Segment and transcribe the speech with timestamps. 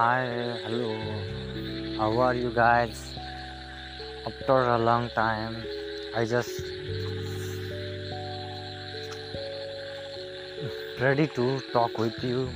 [0.00, 0.96] Hi, hello.
[1.98, 3.00] How are you guys?
[4.24, 5.56] After a long time,
[6.16, 6.62] I just
[10.98, 12.48] ready to talk with you.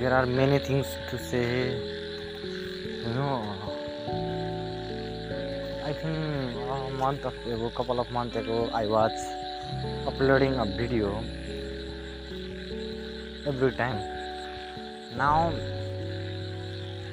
[0.00, 1.78] There are many things to say.
[3.06, 3.46] You know,
[5.86, 9.12] I think a month ago, couple of months ago, I was
[10.08, 11.22] uploading a video
[13.46, 14.00] every time.
[15.16, 15.52] Now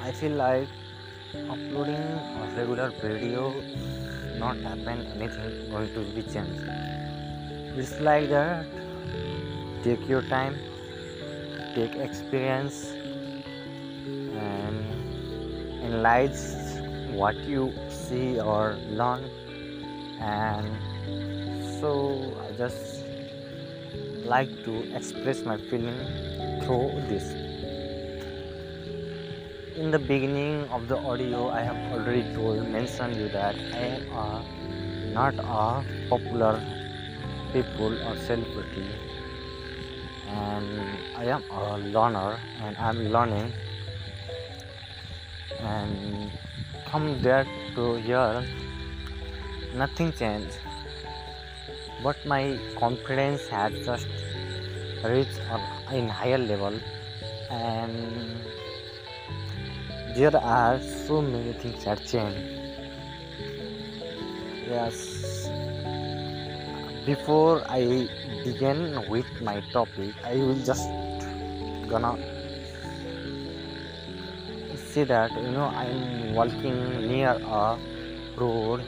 [0.08, 0.70] I feel like
[1.52, 3.54] uploading a regular video
[4.40, 6.64] not happen anything going to be changed.
[7.78, 8.66] It's like that.
[9.84, 10.56] Take your time,
[11.76, 12.94] take experience,
[14.46, 14.78] and
[15.84, 16.80] analyze
[17.12, 19.30] what you see or learn.
[20.22, 20.72] And
[21.82, 21.92] so
[22.46, 23.04] I just
[24.24, 26.00] like to express my feeling
[26.64, 27.47] through this
[29.78, 34.02] in the beginning of the audio i have already told mentioned you that i am
[34.24, 34.26] a,
[35.14, 36.54] not a popular
[37.54, 38.86] people or celebrity.
[40.28, 40.80] And
[41.16, 43.54] i am a learner and i'm learning.
[45.60, 46.32] And
[46.90, 48.46] from there to here
[49.76, 50.58] nothing changed.
[52.04, 54.08] But my confidence has just
[55.04, 56.80] reached a higher level.
[57.50, 58.46] And
[60.18, 62.38] there are so many things that change
[64.68, 65.50] yes.
[67.06, 68.10] Before i
[68.44, 70.90] begin with my topic i will just
[71.92, 72.16] gonna
[74.88, 77.78] say that you know i'm walking near a
[78.38, 78.82] road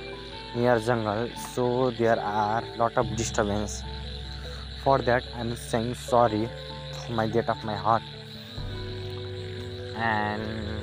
[0.56, 3.84] near jungle so there are lot of disturbance.
[4.84, 6.50] For that i'm saying sorry
[7.12, 8.02] my depth of my heart.
[9.96, 10.79] And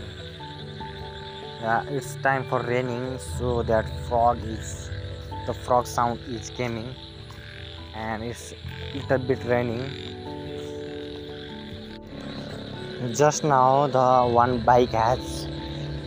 [1.61, 4.91] yeah it's time for raining so that frog is
[5.47, 6.95] the frog sound is coming
[7.95, 8.53] and it's
[8.95, 9.85] little bit raining.
[13.15, 15.47] Just now the one bike has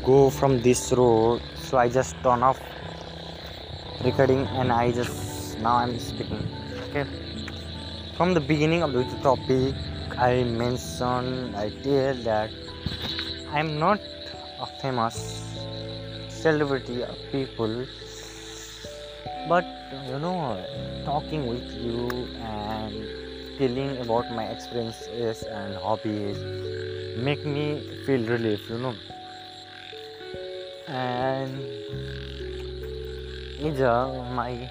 [0.04, 2.60] go from this road so i just turn off
[4.04, 6.48] recording and i just now i'm speaking
[6.90, 7.06] okay?
[8.18, 9.76] From the beginning of the topic
[10.18, 12.50] i mentioned i tell that
[13.54, 14.00] i'm not
[14.60, 15.18] a famous
[16.28, 17.86] celebrity of people.
[19.48, 19.66] But
[20.08, 20.64] you know
[21.06, 22.08] talking with you
[22.42, 26.38] and telling about my experiences and hobbies
[27.18, 28.96] make me feel relief you know.
[30.88, 31.80] And
[33.62, 33.96] either
[34.34, 34.70] my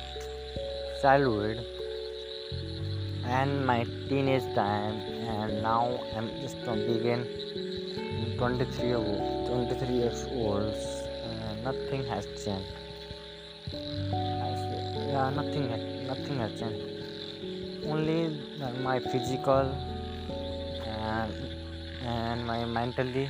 [1.03, 1.65] childhood
[3.25, 4.97] and my teenage time
[5.35, 7.27] and now i'm just begin
[8.39, 9.05] 23 of
[9.49, 10.75] 23 years old
[11.25, 12.73] and nothing has changed.
[15.13, 15.67] Yeah nothing
[16.07, 16.85] nothing has changed.
[17.85, 18.19] Only
[18.83, 19.75] my physical
[20.87, 21.33] and
[22.05, 23.29] and my mentally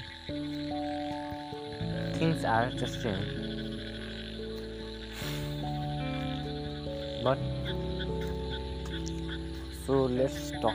[2.19, 3.49] things are just changed
[7.23, 7.39] but
[9.87, 10.75] so let's talk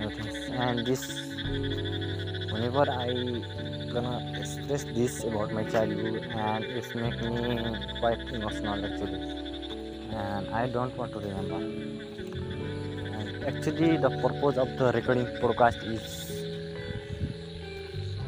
[0.00, 0.36] new things
[0.66, 1.04] and this
[2.56, 3.08] whenever i
[3.92, 7.40] gonna express this about my childhood and it's make me
[8.00, 9.20] quite emotional actually.
[10.20, 11.60] And i don't want to remember.
[13.16, 16.06] And actually the purpose of the recording podcast is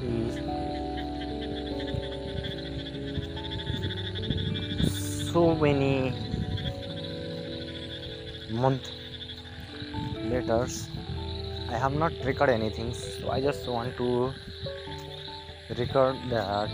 [0.02, 0.36] is
[5.32, 6.12] so many
[8.50, 8.90] month
[10.34, 10.87] letters
[11.78, 14.32] I have not recorded anything so I just want to
[15.76, 16.70] record that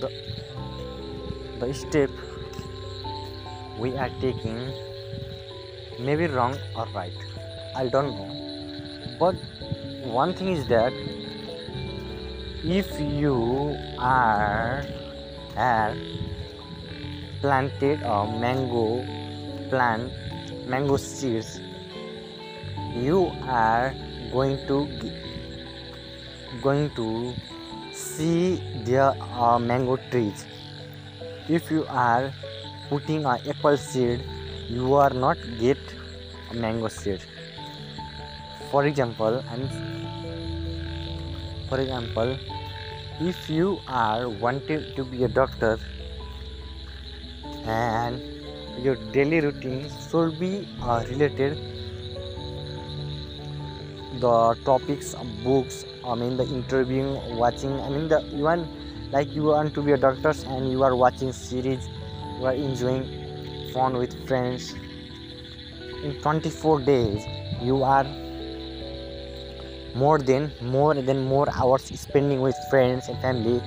[0.00, 0.10] the,
[1.60, 2.10] the step
[3.78, 4.58] we are taking
[6.00, 7.12] may be wrong or right.
[7.76, 9.16] I don't know.
[9.20, 9.36] But
[10.02, 10.92] one thing is that
[12.64, 14.84] if you are
[15.56, 15.94] are
[17.40, 19.19] planted a mango
[19.70, 20.12] plant
[20.66, 21.60] mango seeds
[22.94, 23.94] you are
[24.32, 24.78] going to
[26.62, 27.34] going to
[27.92, 30.44] see are mango trees.
[31.48, 32.32] If you are
[32.88, 34.24] putting a apple seed
[34.68, 35.78] you are not get
[36.54, 37.20] mango seed.
[38.70, 39.70] For example and
[41.68, 42.36] for example
[43.20, 45.78] if you are wanting to be a doctor
[47.64, 48.29] and
[48.82, 51.56] your daily routine should be uh, related
[54.20, 58.68] the topics books i mean the interviewing watching i mean the want
[59.12, 61.88] like you want to be a doctor and you are watching series
[62.40, 63.04] you are enjoying
[63.72, 64.74] fun with friends.
[66.02, 67.24] In 24 days
[67.62, 68.04] you are
[69.94, 73.60] more than more than more hours spending with friends and family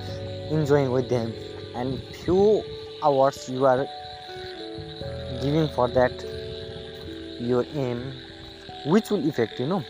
[0.50, 1.32] enjoying with them.
[1.74, 2.64] And few
[3.02, 3.86] hours you are
[5.44, 6.24] giving for that
[7.38, 8.02] your aim
[8.86, 9.82] which will affect you know.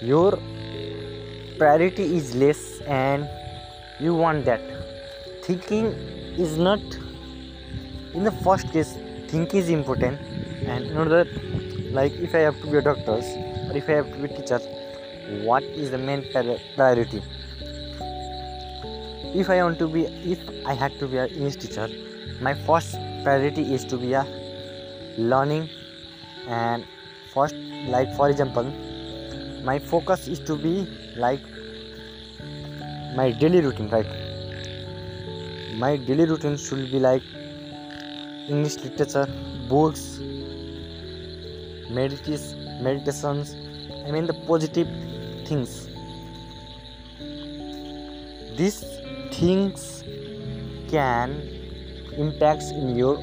[0.00, 0.38] Your
[1.58, 3.28] priority is less and
[4.00, 4.60] you want that.
[5.42, 5.86] Thinking
[6.46, 6.80] is not
[8.14, 8.96] in the first case
[9.28, 10.20] think is important.
[10.66, 11.24] And in order
[11.96, 14.36] like if i have to be a doctor or if i have to be a
[14.36, 14.58] teacher
[15.48, 16.22] what is the main
[16.76, 17.22] priority?
[19.34, 20.04] If i want to be
[20.36, 21.88] if i had to be a english teacher
[22.46, 24.24] my first priority is to be a
[25.18, 25.68] learning.
[26.46, 26.84] And
[27.32, 27.54] first
[27.88, 28.64] like for example
[29.64, 30.86] my focus is to be
[31.16, 31.40] like
[33.16, 34.06] my daily routine right?
[35.78, 37.22] My daily routine should be like
[38.48, 39.26] english literature
[39.68, 40.18] books
[41.98, 43.54] meditation meditations
[44.06, 44.88] i mean the positive
[45.46, 45.88] things.
[48.56, 48.84] These
[49.32, 50.04] things
[50.90, 51.30] can
[52.16, 53.16] impacts in your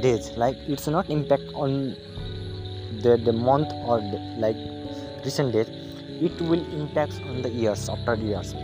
[0.00, 0.30] days.
[0.36, 1.96] Like it's not impact on
[3.02, 4.56] the, the month or the, like
[5.24, 5.68] recent days.
[6.20, 8.54] It will impact on the years after years.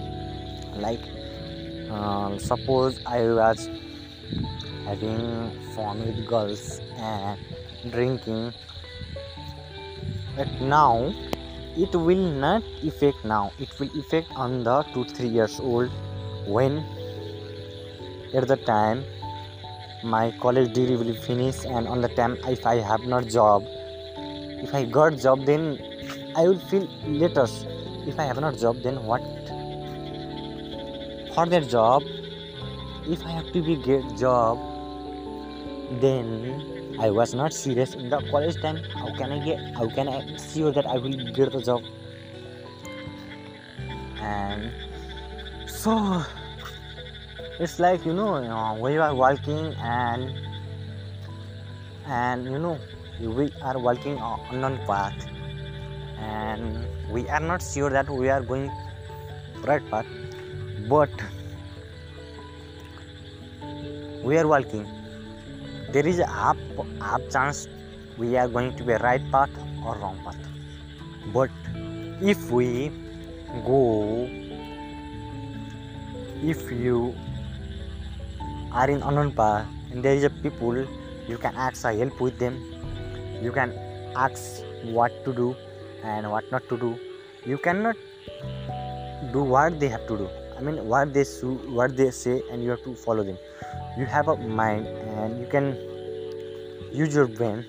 [0.76, 1.00] Like
[1.90, 3.68] uh, suppose i was
[4.86, 7.38] having fun with girls and
[7.90, 8.52] drinking.
[10.36, 11.14] But now
[11.76, 13.52] it will not affect now.
[13.58, 15.90] It will affect on the 2 3 years old
[16.46, 16.84] when
[18.34, 19.04] at the time
[20.04, 23.64] my college degree will finish and on the time if i have not job
[24.66, 25.78] if i got job then
[26.36, 27.46] i will feel later
[28.06, 29.22] if i have not job then what?
[31.34, 32.02] For that job
[33.06, 34.58] if i have to be get job
[36.00, 38.78] then i was not serious in the college time.
[38.94, 41.82] How can i get how can i sure that i will get the job?
[44.20, 44.70] And
[45.66, 46.24] so
[47.60, 50.32] it's like you know, you know we are walking and
[52.06, 52.78] and you know
[53.20, 55.26] we are walking on a path.
[56.18, 58.70] And we are not sure that we are going
[59.62, 60.06] right path
[60.88, 61.10] but
[64.22, 64.86] we are walking.
[65.92, 66.56] There is a up
[67.00, 67.68] up chance
[68.16, 69.50] we are going to be right path
[69.84, 70.36] or wrong path.
[71.32, 71.50] But
[72.20, 72.90] if we
[73.66, 74.28] go
[76.42, 77.14] if you
[78.74, 80.84] are in path and there is a people
[81.28, 82.60] you can ask a help with them.
[83.42, 83.72] You can
[84.14, 85.56] ask what to do
[86.02, 86.98] and what not to do.
[87.46, 87.96] You cannot
[89.32, 90.28] do what they have to do.
[90.58, 91.24] I mean what they
[91.78, 93.38] what they say and you have to follow them.
[93.96, 95.76] You have a mind and you can
[96.92, 97.64] use your brain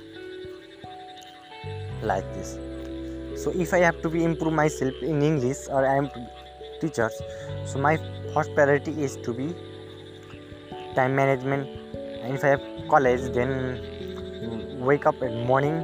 [2.01, 2.57] like this.
[3.41, 6.09] So if i have to be improve myself in english or i am
[6.81, 7.15] teachers
[7.71, 7.97] so my
[8.33, 9.47] first priority is to be
[10.95, 11.67] time management.
[12.25, 13.51] If i have college then
[14.81, 15.77] wake up in morning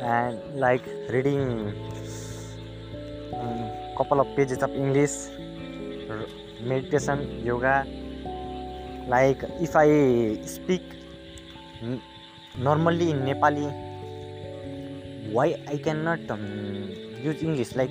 [0.00, 1.72] and like reading
[3.32, 3.60] um,
[3.96, 5.32] couple of pages of english
[6.60, 7.86] meditation yoga.
[9.08, 9.88] Like if i
[10.44, 10.82] speak
[12.58, 13.66] normally in nepali
[15.32, 16.44] why i cannot um,
[17.22, 17.74] use english?
[17.74, 17.90] Like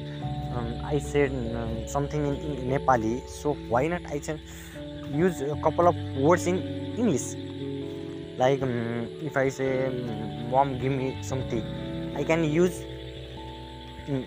[0.53, 4.39] um, i said um, something in, in nepali so why not i can
[5.11, 6.57] use a couple of words in
[6.97, 7.35] english.
[8.37, 11.63] Like um, if i say um, mom give me some tea
[12.15, 12.85] i can use
[14.07, 14.25] um,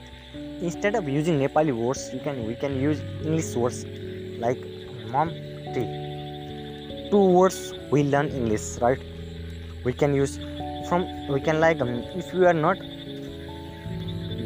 [0.61, 3.87] instead of using nepali words you can we can use english words
[4.39, 4.61] like
[5.09, 5.31] mom
[5.75, 5.89] tea.
[7.11, 9.01] Two words we learn english right?
[9.85, 10.39] We can use
[10.89, 12.79] from we can like um, if you are not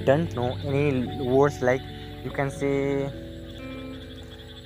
[0.05, 1.83] don't know any words like
[2.25, 3.11] you can say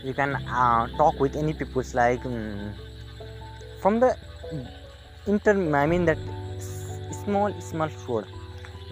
[0.02, 2.72] you can uh, talk with any people like um,
[3.80, 4.16] from the
[5.26, 6.18] inter i mean that
[7.22, 8.26] small small word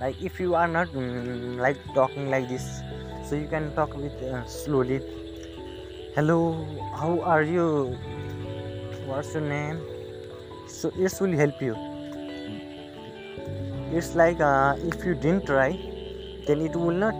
[0.00, 2.82] like if you are not um, like talking like this
[3.28, 5.02] so you can talk with uh, slowly.
[6.14, 6.64] Hello
[6.96, 7.94] how are you?
[9.04, 9.82] What's your name?
[10.66, 11.76] So this will help you.
[13.92, 15.72] It's like uh, if you didn't try
[16.46, 17.14] then it will not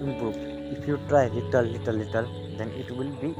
[0.00, 0.36] improve.
[0.72, 3.34] If you try little little little then it will be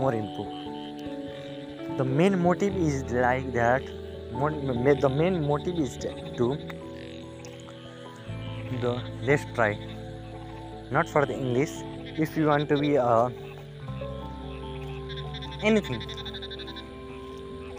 [0.00, 1.98] more improved.
[1.98, 3.82] The main motive is like that.
[4.32, 6.56] The main motive is to
[8.80, 9.78] the let's try.
[10.90, 11.70] Not for the english.
[12.16, 13.30] If you want to be uh,
[15.62, 16.02] anything.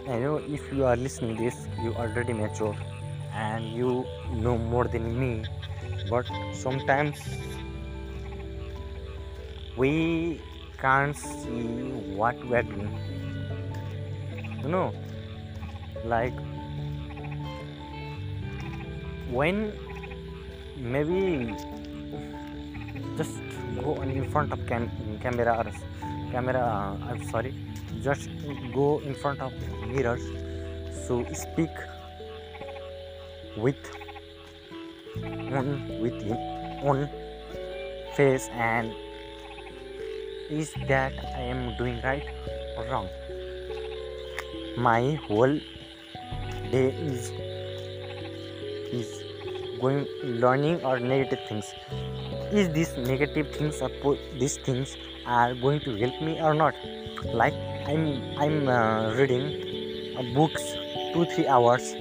[0.08, 2.76] I know if you are listening this you already mature
[3.34, 5.44] and you know more than me.
[6.10, 7.18] But sometimes
[9.76, 10.40] we
[10.82, 11.64] can't see
[12.20, 12.98] what we are doing.
[14.62, 14.92] You know
[16.04, 16.34] like
[19.30, 19.72] when
[20.76, 21.54] maybe
[23.16, 23.38] just
[23.80, 24.90] go in front of cam-
[25.22, 25.70] camera or
[26.32, 27.54] camera uh, i'm sorry
[28.02, 28.28] just
[28.74, 29.52] go in front of
[29.86, 30.22] mirrors
[31.06, 31.70] so speak
[33.56, 33.76] with
[35.52, 36.18] on with
[36.82, 37.08] on
[38.16, 38.92] face and
[40.60, 42.26] is that i am doing right
[42.76, 43.08] or wrong?
[44.76, 45.58] My whole
[46.70, 47.30] day is
[49.00, 49.10] is
[49.80, 51.74] going learning or negative things.
[52.52, 56.74] Is these negative things or these things are going to help me or not?
[57.42, 57.54] Like
[57.90, 58.04] i'm
[58.38, 59.46] i'm uh, reading
[60.16, 60.62] uh, books
[61.12, 61.94] two three hours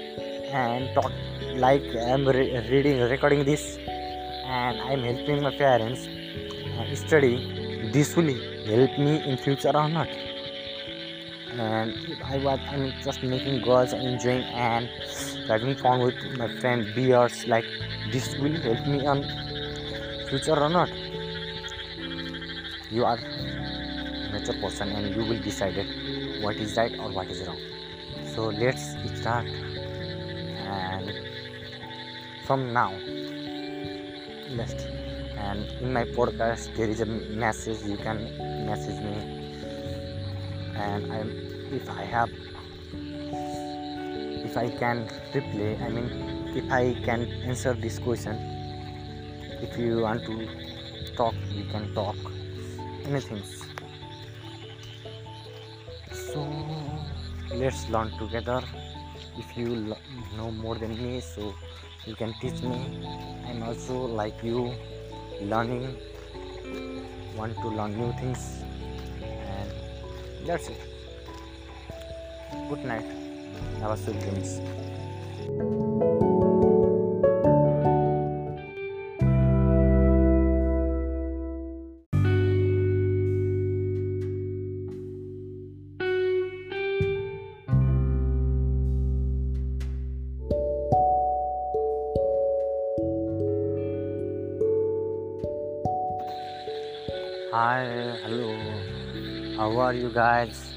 [0.61, 1.11] and talk
[1.55, 3.77] like i'm re- reading recording this
[4.45, 6.07] and i'm helping my parents
[6.77, 7.60] uh, study
[7.91, 8.33] this will
[8.65, 10.07] help me in future or not.
[11.59, 14.89] And I was I'm just making and enjoying and
[15.47, 17.65] having fun with my friend beers like
[18.11, 19.23] this will help me on
[20.29, 20.89] future or not.
[22.89, 23.19] You are
[24.31, 27.59] mature person and you will decide it what is right or what is wrong.
[28.33, 29.45] So let's start.
[29.45, 31.11] And
[32.45, 32.93] from now
[34.55, 34.90] let's
[35.41, 38.19] and in my podcast there is a message you can
[38.65, 39.15] message me.
[40.75, 41.29] And I'm
[41.77, 42.29] if I have
[44.47, 46.09] if I can reply I mean
[46.55, 48.35] if I can answer this question
[49.61, 50.35] if you want to
[51.15, 52.15] talk we can talk.
[53.05, 53.43] Anything.
[56.11, 56.47] So
[57.55, 58.61] let's learn together.
[59.37, 59.95] If you
[60.37, 61.53] know more than me so
[62.05, 62.79] you can teach me.
[63.47, 64.73] I'm also like you
[65.41, 65.95] learning
[67.35, 68.63] want to learn new things
[69.21, 69.71] and
[70.45, 70.77] that's it.
[72.69, 73.05] Good night.
[73.79, 74.59] Have a sweet dreams
[99.71, 100.75] How are you guys?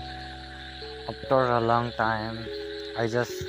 [1.09, 2.39] After a long time,
[2.97, 3.43] I just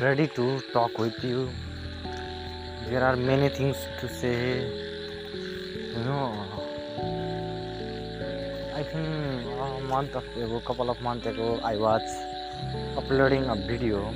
[0.00, 1.50] ready to talk with you.
[2.88, 4.64] There are many things to say.
[5.92, 6.32] You know,
[8.74, 9.04] I think
[9.68, 12.00] a month ago, couple of months ago, I was
[12.96, 14.14] uploading a video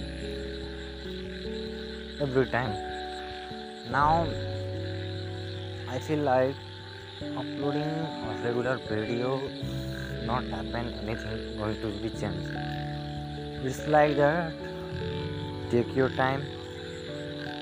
[2.23, 2.73] every time.
[3.91, 4.27] Now
[5.91, 6.57] I feel like
[7.23, 9.41] uploading a regular video
[10.27, 12.51] not happen anything going to be changed.
[13.65, 14.53] It's like that.
[15.71, 16.43] Take your time,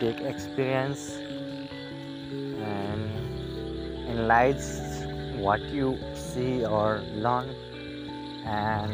[0.00, 1.18] take experience,
[2.70, 3.02] and
[4.08, 5.04] analyze
[5.36, 7.48] what you see or learn.
[8.44, 8.92] And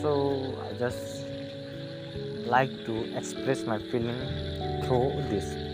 [0.00, 1.24] so I just
[2.46, 4.20] like to express my feeling
[4.84, 5.69] through this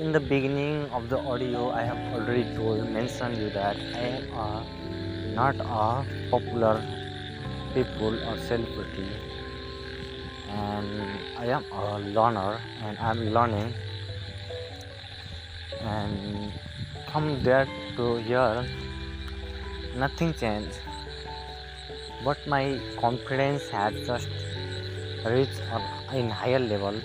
[0.00, 4.32] in the beginning of the audio i have already told mentioned you that i am
[4.44, 4.46] a,
[5.34, 6.74] not a popular
[7.74, 9.08] people or celebrity.
[10.48, 13.74] And i am a learner and i'm learning.
[15.82, 16.52] And
[17.12, 17.66] from there
[17.96, 18.64] to here
[19.96, 20.78] nothing changed.
[22.24, 24.28] But my confidence has just
[25.24, 25.62] reached
[26.12, 27.00] in higher level.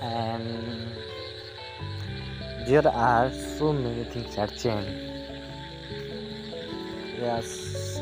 [0.00, 0.92] And
[2.66, 4.88] there are so many things that change
[7.20, 8.00] yes.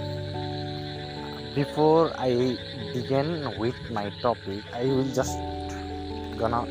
[1.54, 2.56] Before i
[2.92, 5.38] begin with my topic i will just
[6.38, 6.66] gonna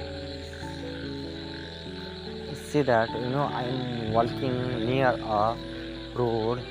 [2.54, 5.58] say that you know i'm walking near a
[6.16, 6.62] road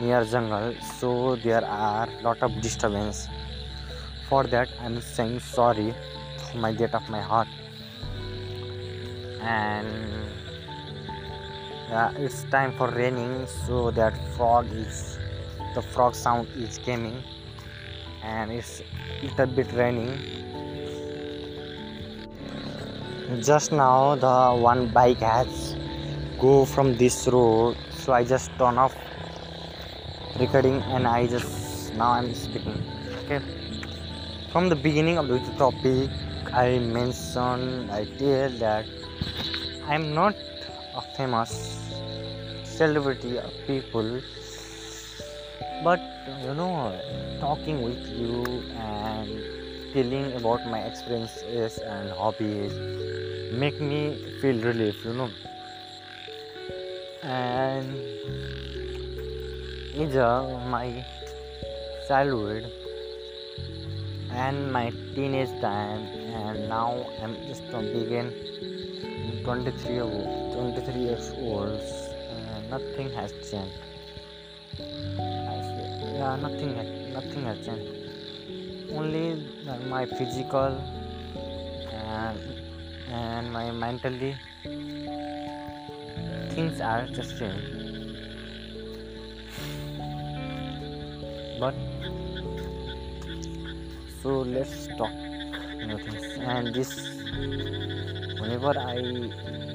[0.00, 3.28] near jungle so there are lot of disturbance.
[4.28, 5.94] For that i'm saying sorry
[6.50, 7.48] from my gate of my heart.
[9.40, 10.26] And
[11.88, 15.18] yeah, it's time for raining so that frog is
[15.74, 17.22] the frog sound is coming
[18.22, 20.18] and it's a little bit raining.
[23.42, 25.76] Just now the one bike has
[26.38, 28.94] go from this road so i just turn off
[30.38, 32.76] recording and i just now i'm speaking
[33.24, 33.40] okay?
[34.52, 36.10] From the beginning of the topic
[36.52, 38.84] i mentioned i tell that
[39.88, 40.34] i'm not
[40.96, 41.52] a famous
[42.64, 44.20] celebrity of people.
[45.84, 46.00] But
[46.42, 46.98] you know
[47.40, 48.44] talking with you
[48.76, 52.72] and telling about my experiences and hobbies
[53.52, 54.00] make me
[54.40, 55.30] feel relief you know.
[57.22, 58.16] And
[59.96, 61.04] either my
[62.08, 62.72] childhood
[64.30, 66.06] and my teenage time.
[66.36, 68.32] And now i'm just begin
[69.44, 71.80] 23 23 years old
[72.32, 73.84] and nothing has changed.
[76.18, 76.72] Yeah nothing
[77.12, 77.92] nothing has changed.
[78.90, 79.24] Only
[79.90, 80.80] my physical
[81.92, 82.38] and
[83.12, 84.34] and my mentally
[86.54, 87.60] things are just same
[91.60, 91.74] but
[94.22, 95.12] so let's talk
[96.06, 96.92] things and this
[98.40, 98.96] whenever i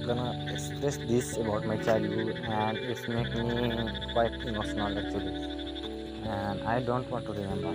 [0.06, 5.34] gonna express this about my childhood and it's make me quite emotional actually.
[6.24, 7.74] And i don't want to remember.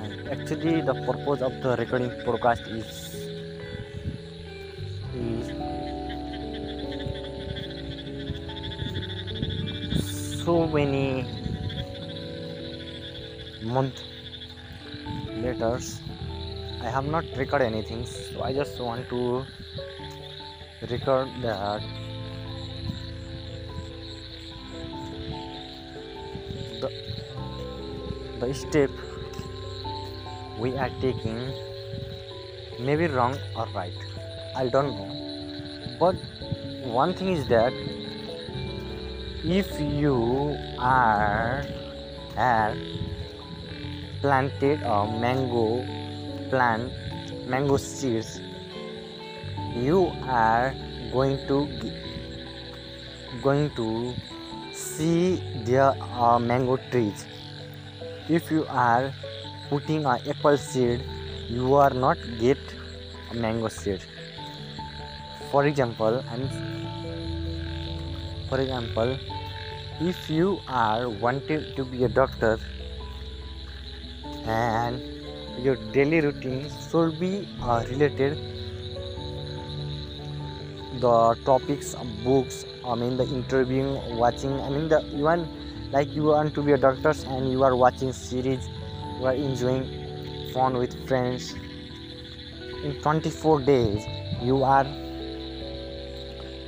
[0.00, 2.88] And actually the purpose of the recording podcast is
[5.14, 5.50] is
[10.44, 11.26] so many
[13.62, 14.02] month
[15.42, 15.78] later
[16.82, 19.44] I have not recorded anything so I just want to
[20.90, 21.82] record that.
[26.80, 26.90] The,
[28.40, 28.90] the step
[30.58, 31.52] we are taking
[32.80, 33.92] may be wrong or right.
[34.56, 35.96] I don't know.
[35.98, 36.16] But
[36.84, 37.72] one thing is that
[39.44, 41.64] if you are
[42.36, 42.76] have
[44.20, 45.84] planted a mango
[46.50, 46.92] plant
[47.46, 48.40] mango seeds
[49.74, 50.74] you are
[51.12, 51.68] going to
[53.42, 54.14] going to
[54.72, 55.42] see
[55.78, 57.26] uh, mango trees.
[58.28, 59.12] If you are
[59.70, 61.02] putting a apple seed
[61.48, 62.58] you are not get
[63.30, 64.00] a mango seed.
[65.50, 66.50] For example and
[68.48, 69.16] for example
[70.00, 72.58] if you are wanted to be a doctor
[74.44, 75.00] and
[75.62, 78.38] your daily routine should be uh, related
[81.00, 85.48] the topics books i mean the interviewing watching i mean the even
[85.92, 88.68] like you want to be a doctor and you are watching series
[89.18, 89.84] you are enjoying
[90.52, 91.54] fun with friends.
[92.84, 94.04] In 24 days
[94.42, 94.84] you are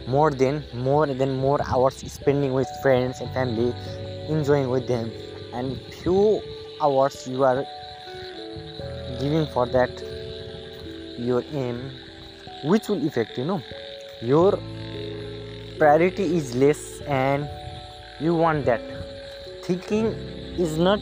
[0.06, 3.74] more than more than more hours spending with friends and family
[4.28, 5.10] enjoying with them.
[5.52, 6.42] And few
[6.80, 7.64] hours you are
[9.20, 10.02] giving for that
[11.18, 11.90] your aim
[12.64, 13.62] which will affect you know
[14.22, 14.58] your
[15.78, 17.48] priority is less and
[18.20, 18.82] you want that.
[19.62, 20.06] Thinking
[20.58, 21.00] is not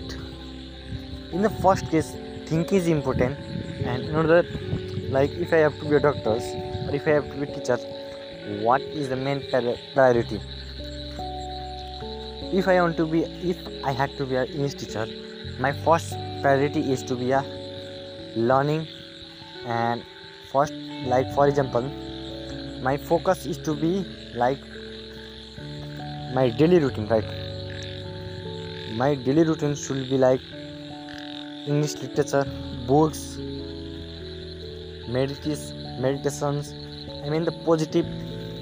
[1.33, 2.15] in the first case
[2.47, 3.39] think is important.
[3.85, 4.43] And in order
[5.11, 7.55] like if i have to be a doctor or if i have to be a
[7.55, 7.77] teacher
[8.67, 9.43] what is the main
[9.95, 10.41] priority?
[12.61, 13.23] If i want to be
[13.53, 15.07] if i had to be a english teacher
[15.59, 17.45] my first priority is to be a
[18.37, 18.87] learning.
[19.67, 20.05] And
[20.53, 20.73] first
[21.07, 21.91] like for example
[22.83, 24.59] my focus is to be like
[26.35, 27.25] my daily routine right
[28.97, 30.41] my daily routine should be like
[31.67, 32.45] English literature,
[32.87, 33.39] books,
[35.09, 36.75] meditations,
[37.25, 38.07] I mean the positive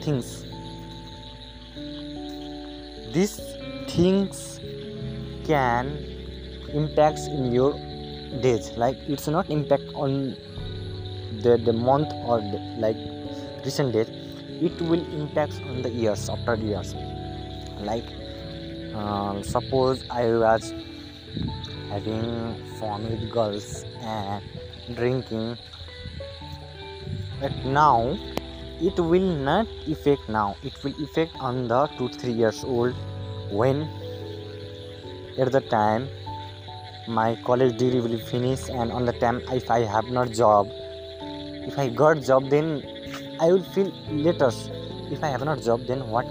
[0.02, 0.44] things.
[3.12, 3.40] These
[3.88, 4.60] things
[5.46, 5.96] can
[6.74, 7.72] impacts in your
[8.42, 10.36] days like it's not impact on
[11.42, 12.96] the, the month or the, like
[13.64, 14.08] recent days
[14.60, 16.94] it will impact on the years after years.
[17.80, 18.04] Like
[18.94, 20.72] uh, suppose i was
[21.88, 24.42] having fun with girls and
[24.94, 25.56] drinking
[27.40, 28.18] but now
[28.80, 30.56] it will not affect now.
[30.62, 32.94] It will affect on the 2 3 years old
[33.50, 33.82] when
[35.38, 36.08] at the time
[37.06, 40.68] my college degree will finish and on the time if i have not job
[41.70, 42.82] if i got job then
[43.40, 44.50] i will feel later
[45.16, 46.26] if i have not job then what?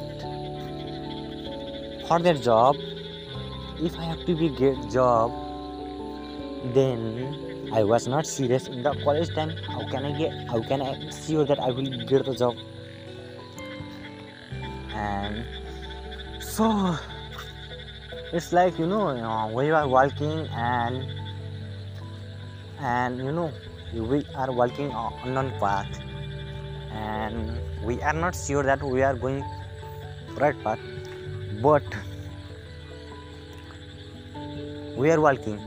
[2.08, 2.76] For that job
[3.82, 5.32] if i have to be get job
[6.74, 9.52] then i was not serious in the college time.
[9.68, 12.56] How can i get how can i sure that i will get the job?
[14.94, 15.46] And
[16.42, 16.98] so
[18.34, 21.06] it's like you know uh, we are walking and
[22.80, 23.52] and you know
[23.94, 26.09] we are walking on unknown path
[26.92, 29.44] and we are not sure that we are going
[30.38, 30.80] right path
[31.62, 31.84] but
[34.96, 35.60] we are walking.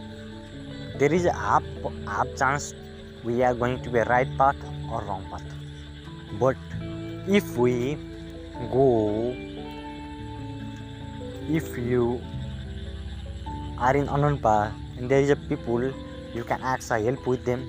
[0.98, 1.62] There is a up
[2.06, 2.74] up chance
[3.24, 4.56] we are going to be right path
[4.90, 5.42] or wrong path.
[6.38, 6.56] But
[7.26, 7.96] if we
[8.72, 9.34] go
[11.48, 12.20] if you
[13.78, 15.92] are in unknown path and there is a people
[16.34, 17.68] you can ask a help with them.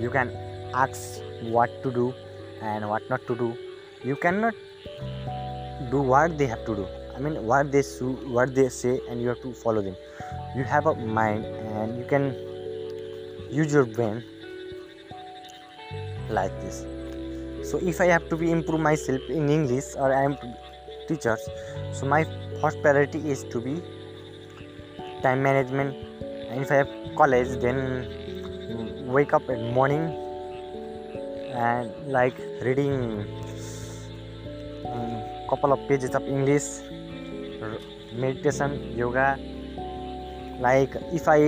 [0.00, 0.30] You can
[0.74, 2.14] ask what to do
[2.72, 3.56] and what not to do.
[4.04, 4.54] You cannot
[5.90, 6.86] do what they have to do.
[7.14, 9.96] I mean what they su- what they say and you have to follow them.
[10.56, 12.34] You have a mind and you can
[13.50, 14.22] use your brain
[16.30, 16.84] like this.
[17.70, 20.36] So if i have to be improve myself in english or i am
[21.08, 21.44] teachers
[21.92, 22.24] so my
[22.60, 23.80] first priority is to be
[25.22, 25.96] time management.
[26.50, 27.78] And if i have college then
[29.06, 30.23] wake up in morning
[31.54, 33.24] and like reading
[34.84, 36.82] um, couple of pages of english
[38.14, 39.38] meditation yoga.
[40.60, 41.40] Like if i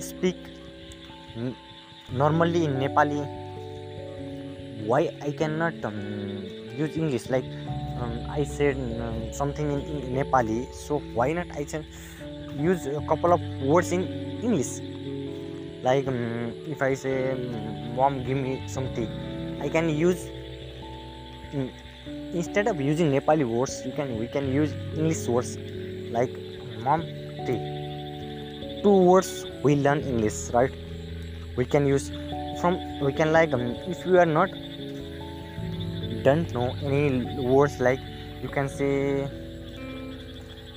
[0.00, 0.36] speak
[2.10, 3.20] normally in nepali
[4.88, 6.00] why i cannot um,
[6.76, 7.28] use english?
[7.28, 7.44] Like
[8.00, 11.84] um, i said um, something in, in nepali so why not i can
[12.56, 14.08] use a couple of words in
[14.42, 14.80] english?
[15.84, 17.36] Like um, if i say
[17.94, 19.08] mom give me some tea
[19.66, 20.26] i can use
[22.40, 25.52] instead of using nepali words you can we can use english words
[26.16, 26.34] like
[26.84, 27.02] mom
[27.46, 27.60] tea
[28.82, 29.30] two words
[29.64, 30.74] we learn english right?
[31.58, 32.06] We can use
[32.60, 32.74] from
[33.04, 34.50] we can like um, if you are not
[36.26, 37.02] don't know any
[37.52, 38.02] words like
[38.42, 38.90] you can say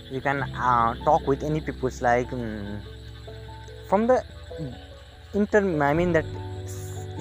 [0.09, 2.79] you can uh, talk with any peoples like um,
[3.89, 4.23] from the
[5.33, 6.25] inter i mean that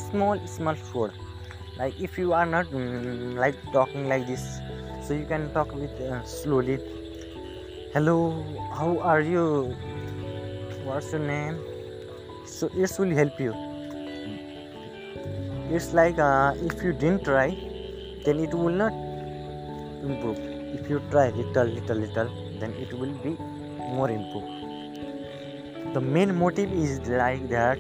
[0.08, 1.12] small small word
[1.78, 4.44] like if you are not um, like talking like this
[5.06, 6.78] so you can talk with uh, slowly.
[7.92, 9.74] Hello how are you?
[10.84, 11.58] What's your name?
[12.46, 13.54] So this will help you.
[15.70, 17.48] It's like uh, if you didn't try
[18.24, 18.92] then it will not
[20.02, 20.38] improve.
[20.74, 23.36] If you try little little little then it will be
[23.96, 24.58] more improved
[25.94, 27.78] the main motive is like that.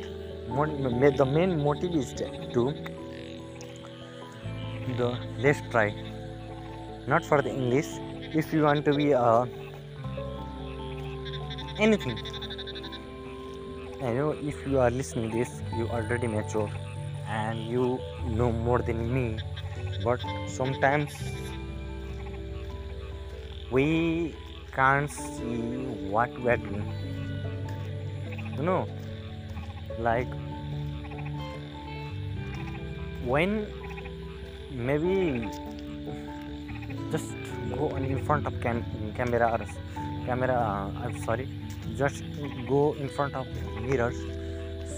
[0.48, 2.74] The main motive is to
[4.96, 5.94] the let's try.
[7.06, 7.88] Not for the english.
[8.34, 9.46] If you want to be uh,
[11.78, 12.18] anything.
[14.02, 16.70] I know if you are listening this you already mature.
[17.28, 19.38] And you know more than me.
[20.04, 21.12] But sometimes
[23.70, 24.34] we
[24.74, 25.58] can't see
[26.16, 26.86] what we are doing.
[28.56, 28.88] You know
[29.98, 30.28] like
[33.24, 33.66] when
[34.78, 35.48] maybe
[37.10, 37.32] just
[37.76, 38.84] go in front of cam-
[39.16, 39.66] camera or
[40.26, 41.48] camera uh, i'm sorry
[41.96, 42.22] just
[42.68, 43.46] go in front of
[43.82, 44.18] mirrors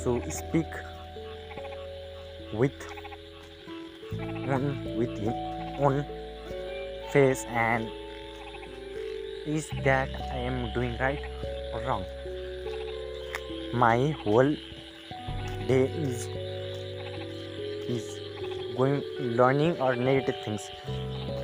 [0.02, 0.66] so speak
[2.52, 2.72] with
[4.54, 4.64] on
[4.98, 5.16] with
[5.80, 6.04] on
[7.12, 7.90] face and
[9.46, 11.20] is that I am doing right
[11.72, 12.04] or wrong?
[13.72, 14.54] My whole
[15.66, 16.26] day is
[17.88, 18.19] is
[18.80, 19.02] going
[19.42, 20.70] learning or negative things.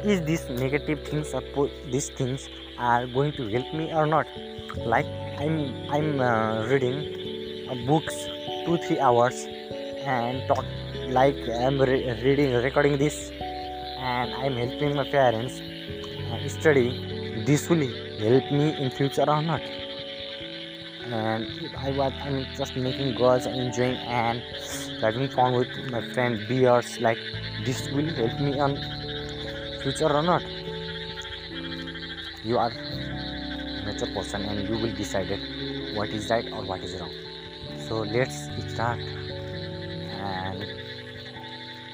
[0.04, 4.26] Is these negative things or po- these things are going to help me or not?
[4.94, 5.06] Like
[5.38, 5.56] i'm
[5.96, 6.98] i'm uh, reading
[7.70, 8.14] uh, books
[8.64, 9.40] two three hours
[10.12, 10.64] and talk
[11.16, 13.30] like i'm re- reading recording this
[13.98, 15.60] and i'm helping my parents
[16.32, 16.88] uh, study.
[17.44, 17.86] This will
[18.18, 19.60] help me in future or not?
[21.04, 21.46] And
[21.78, 24.42] i was i'm just making goals and enjoying and
[25.00, 27.18] having fun with my friend beers like
[27.64, 28.76] this will help me on
[29.82, 30.42] future or not.
[32.44, 32.72] You are
[33.84, 35.30] mature person and you will decide
[35.94, 37.12] what is right or what is wrong.
[37.88, 39.00] So let's start.
[39.00, 40.64] And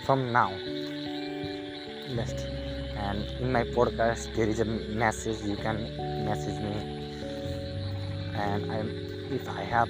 [0.05, 0.53] from now
[2.09, 2.33] let's
[2.97, 5.43] and in my podcast there is a message.
[5.43, 6.75] You can message me.
[8.35, 8.89] And I'm,
[9.31, 9.89] if i have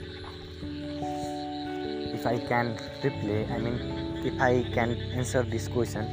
[2.23, 2.69] if i can
[3.03, 3.79] reply i mean
[4.25, 6.05] if i can answer this question.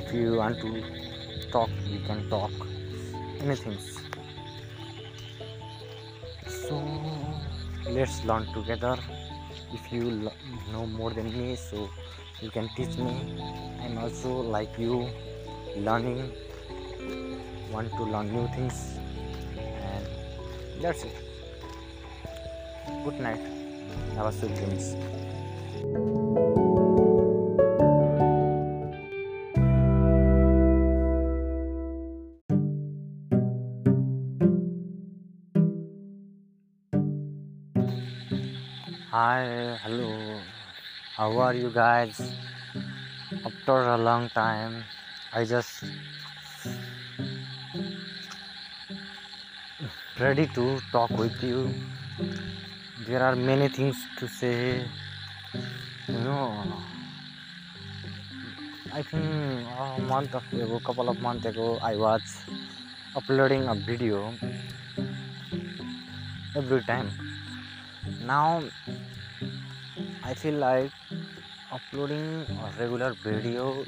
[0.00, 0.70] If you want to
[1.52, 2.52] talk we can talk.
[3.40, 3.76] Anything.
[6.46, 6.78] So
[7.90, 8.96] let's learn together.
[9.72, 10.30] If you
[10.72, 11.90] know more than me so
[12.40, 13.12] you can teach me.
[13.82, 15.10] I'm also like you
[15.76, 16.32] learning
[17.72, 18.98] want to learn new things.
[19.58, 21.16] And that's it.
[23.04, 23.57] Good night
[39.10, 40.40] Hi, hello.
[41.16, 42.20] How are you guys?
[43.44, 44.84] After a long time,
[45.32, 45.82] I just
[50.20, 51.72] ready to talk with you.
[53.08, 54.84] There are many things to say.
[56.08, 56.62] You know,
[58.92, 59.24] I think
[59.78, 62.20] a month ago, couple of months ago, I was
[63.16, 64.34] uploading a video
[66.54, 67.10] every time.
[68.26, 68.62] Now
[70.22, 70.92] I feel like
[71.72, 73.86] uploading a regular video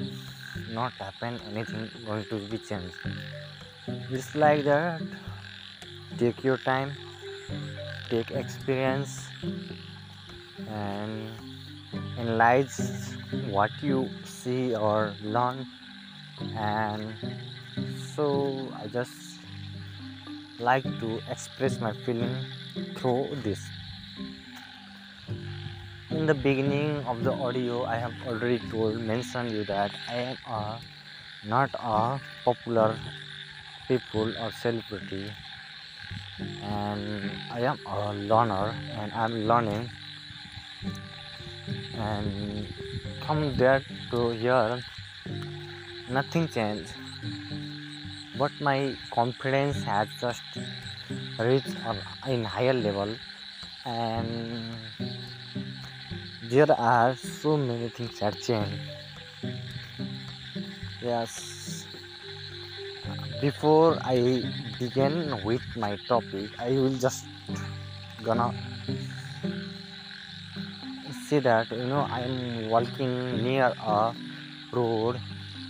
[0.71, 2.95] not happen anything going to be changed.
[4.09, 4.99] It's like that.
[6.17, 6.93] Take your time,
[8.11, 9.33] take experience,
[10.67, 11.39] and
[12.17, 15.67] analyze what you see or learn.
[16.55, 17.17] And
[18.15, 19.41] so I just
[20.59, 22.35] like to express my feeling
[22.97, 23.71] through this
[26.11, 30.37] in the beginning of the audio i have already told mentioned you that i am
[30.57, 30.61] a
[31.55, 32.19] not a
[32.49, 32.89] popular
[33.87, 35.23] people or celebrity
[36.63, 39.89] and i am a learner and i'm learning.
[41.93, 42.67] And
[43.25, 44.83] from there to here
[46.09, 46.93] nothing changed.
[48.37, 50.41] But my confidence has just
[51.37, 51.75] reached
[52.27, 53.15] in higher level.
[53.85, 54.75] And
[56.43, 58.79] there are so many things that change
[61.01, 61.85] yes.
[63.41, 64.43] Before i
[64.81, 65.15] begin
[65.45, 67.25] with my topic i will just
[68.23, 68.49] gonna
[71.27, 73.13] see that you know i am walking
[73.43, 74.13] near a
[74.73, 75.19] road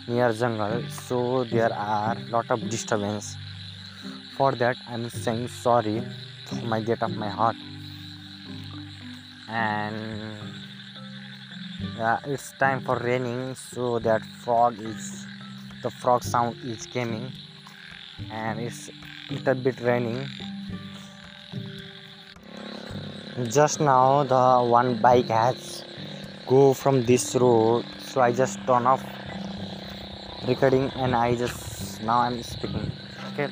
[0.07, 3.35] near jungle so there are lot of disturbance.
[4.37, 6.01] For that i'm saying sorry
[6.45, 7.55] from my depth of my heart.
[9.49, 10.31] And
[12.25, 15.27] it's time for raining so that frog is
[15.83, 17.31] the frog sound is coming
[18.29, 18.89] and it's
[19.29, 20.29] little bit raining.
[23.49, 25.83] Just now the one bike has
[26.51, 29.03] go from this road so i just turn off
[30.49, 32.91] recording and i just now i'm speaking
[33.27, 33.47] okay?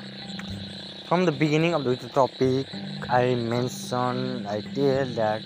[1.07, 2.67] From the beginning of the topic
[3.09, 5.41] i mentioned i tell that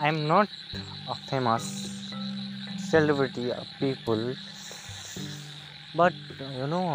[0.00, 0.48] i'm not
[1.14, 1.66] a famous
[2.88, 4.24] celebrity or people
[5.94, 6.86] but you know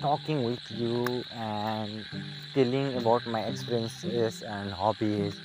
[0.00, 2.06] talking with you and
[2.54, 5.42] telling about my experiences and hobbies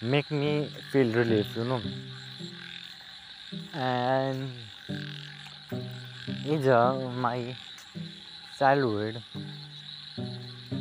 [0.00, 1.82] make me feel relief you know.
[3.74, 4.70] And
[6.44, 7.56] is my
[8.58, 9.22] childhood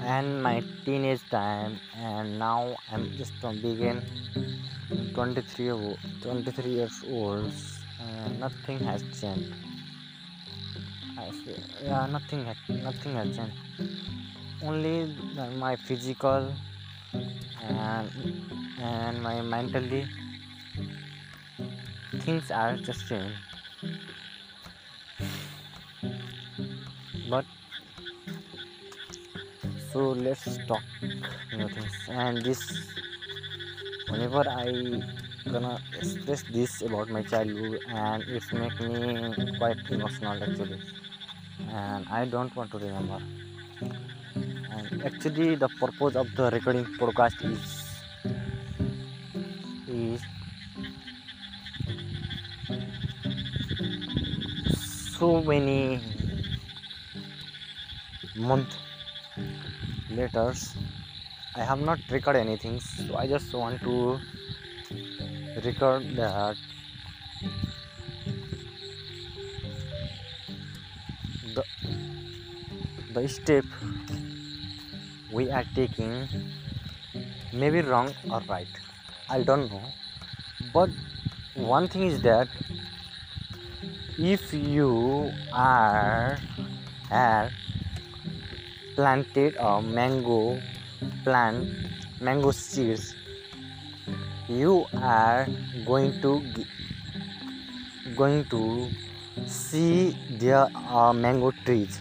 [0.02, 3.98] and my teenage time and now i'm just begin
[5.14, 7.54] 23 o- 23 years old
[8.00, 9.73] and nothing has changed
[11.86, 13.58] Yeah nothing nothing changed
[14.64, 15.08] only
[15.60, 16.52] my physical
[17.62, 18.10] and
[18.82, 20.06] and my mentally
[22.22, 23.32] things are just same.
[27.30, 27.46] But
[29.92, 30.84] so let's talk
[31.58, 31.96] new things.
[32.10, 32.62] And this
[34.10, 35.02] whenever i
[35.52, 40.80] gonna express this about my childhood and it's make me quite emotional actually
[41.60, 43.20] and i don't want to remember.
[44.76, 47.64] And actually the purpose of the recording podcast is
[49.88, 50.22] is
[55.20, 56.02] so many
[58.36, 58.76] month
[60.10, 60.76] letters.
[61.56, 64.20] I have not recorded anything so i just want to
[65.64, 66.58] record that
[73.14, 73.66] the step
[75.32, 76.28] we are taking
[77.54, 78.68] may be wrong or right.
[79.30, 79.82] I don't know.
[80.74, 80.90] But
[81.56, 82.48] one thing is that
[84.18, 86.40] if you are
[87.12, 87.50] are
[88.96, 90.60] planted a mango
[91.24, 91.68] plant
[92.22, 93.16] mango seeds
[94.48, 95.48] you are
[95.86, 96.42] going to
[98.16, 98.90] going to
[99.48, 102.00] see their uh, mango trees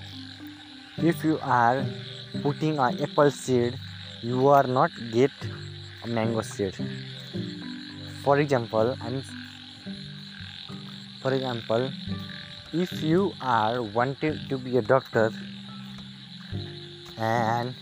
[1.10, 1.84] if you are
[2.42, 3.78] putting an apple seed
[4.22, 5.32] you are not get
[6.02, 6.76] a mango seed.
[8.22, 9.22] For example i'm
[11.22, 11.90] for example
[12.72, 15.32] if you are wanting to be a doctor
[17.16, 17.74] and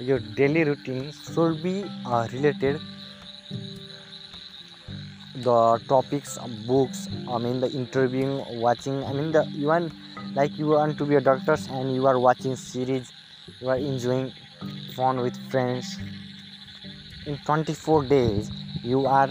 [0.00, 2.80] your daily routine should be uh, related
[5.34, 9.90] the topics books i mean the interviewing watching i mean the even
[10.34, 13.12] like you want to be a doctor and you are watching series
[13.60, 14.32] you are enjoying
[14.94, 15.98] fun with friends.
[17.26, 18.50] In 24 days
[18.82, 19.30] you are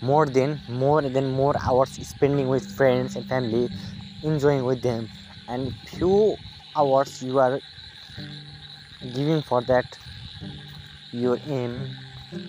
[0.00, 3.68] more than more than more hours spending with friends and family
[4.22, 5.08] enjoying with them.
[5.48, 6.36] And few
[6.76, 7.60] hours you are
[9.14, 9.98] giving for that
[11.12, 11.96] your aim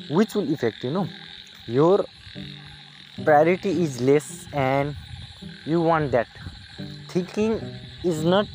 [0.10, 1.08] which will affect you know
[1.68, 2.06] your
[3.24, 4.96] priority is less and
[5.66, 6.28] you want that.
[7.10, 7.62] Thinking
[8.04, 8.48] is not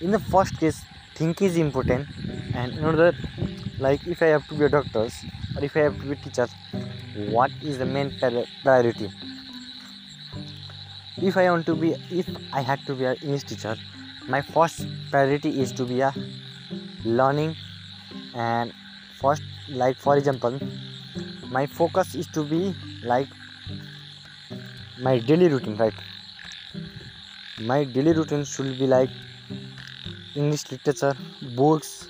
[0.00, 0.82] in the first case
[1.14, 2.06] think is important.
[2.54, 3.12] And in order
[3.78, 5.02] like if i have to be a doctor
[5.56, 6.46] or if i have to be a teacher
[7.30, 8.12] what is the main
[8.62, 9.10] priority?
[11.16, 13.76] If i want to be if i had to be an english teacher
[14.28, 16.12] my first priority is to be a
[17.04, 17.56] learning.
[18.34, 18.72] And
[19.20, 20.58] first like for example
[21.50, 23.28] my focus is to be like
[25.00, 25.94] my daily routine right?
[27.60, 29.10] My daily routine should be like
[30.36, 31.16] english literature
[31.56, 32.08] books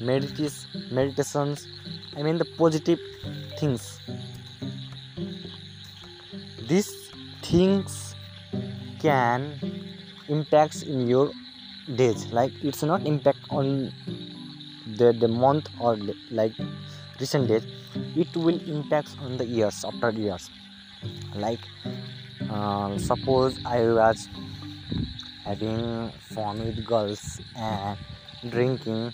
[0.00, 1.66] meditation meditations
[2.16, 2.98] i mean the positive
[3.58, 4.00] things.
[6.68, 6.90] These
[7.42, 8.14] things
[9.00, 9.60] can
[10.28, 11.30] impacts in your
[11.96, 13.92] days like it's not impact on
[14.96, 15.96] the the month or
[16.30, 16.52] like
[17.22, 17.66] recent days
[18.24, 20.50] it will impact on the years after years.
[21.34, 21.64] Like
[22.50, 24.28] uh, suppose i was
[25.44, 27.98] having fun with girls and
[28.50, 29.12] drinking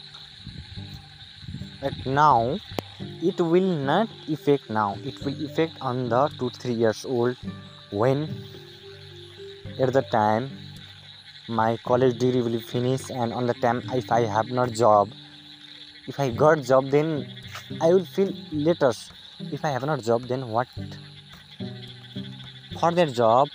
[1.81, 2.59] but now
[3.23, 4.97] it will not affect now.
[5.05, 7.37] It will affect on the 2 3 years old
[7.91, 8.29] when
[9.79, 10.51] at the time
[11.49, 15.15] my college degree will finish and on the time if i have not job
[16.07, 17.09] if i got job then
[17.81, 18.93] I will feel later
[19.53, 20.69] if I have not job then what?
[22.81, 23.49] For that job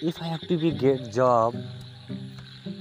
[0.00, 1.56] if I have to be get job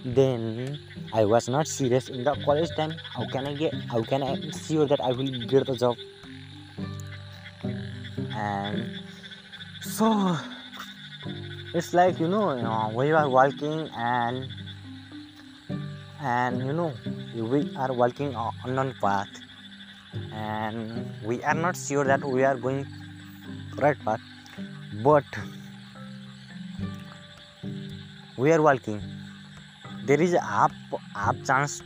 [0.06, 0.80] then
[1.12, 2.94] I was not serious in the college time.
[3.14, 5.98] How can I get how can I sure that I will get the job?
[8.36, 9.02] And
[9.82, 10.38] so
[11.74, 14.48] it's like you know, you know you are walking and
[16.22, 16.94] and you know
[17.34, 19.47] we are walking on unknown path
[20.34, 22.86] and we are not sure that we are going
[23.78, 24.22] right path
[25.04, 25.24] but
[28.38, 29.02] we are walking.
[30.06, 30.72] There is a up
[31.16, 31.82] up chance